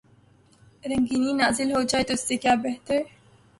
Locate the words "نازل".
1.33-1.69